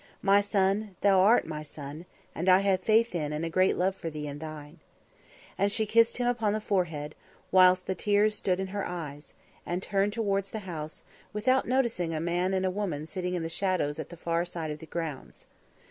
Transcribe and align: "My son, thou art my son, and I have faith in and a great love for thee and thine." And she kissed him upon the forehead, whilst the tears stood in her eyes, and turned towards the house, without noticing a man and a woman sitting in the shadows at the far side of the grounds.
"My 0.23 0.41
son, 0.41 0.95
thou 1.01 1.19
art 1.19 1.45
my 1.45 1.61
son, 1.61 2.07
and 2.33 2.49
I 2.49 2.61
have 2.61 2.79
faith 2.79 3.13
in 3.13 3.31
and 3.31 3.45
a 3.45 3.51
great 3.51 3.77
love 3.77 3.95
for 3.95 4.09
thee 4.09 4.25
and 4.25 4.39
thine." 4.39 4.79
And 5.59 5.71
she 5.71 5.85
kissed 5.85 6.17
him 6.17 6.25
upon 6.25 6.53
the 6.53 6.59
forehead, 6.59 7.13
whilst 7.51 7.85
the 7.85 7.93
tears 7.93 8.33
stood 8.33 8.59
in 8.59 8.69
her 8.73 8.83
eyes, 8.83 9.35
and 9.63 9.83
turned 9.83 10.13
towards 10.13 10.49
the 10.49 10.61
house, 10.65 11.03
without 11.33 11.67
noticing 11.67 12.15
a 12.15 12.19
man 12.19 12.51
and 12.55 12.65
a 12.65 12.71
woman 12.71 13.05
sitting 13.05 13.35
in 13.35 13.43
the 13.43 13.47
shadows 13.47 13.99
at 13.99 14.09
the 14.09 14.17
far 14.17 14.43
side 14.43 14.71
of 14.71 14.79
the 14.79 14.87
grounds. 14.87 15.45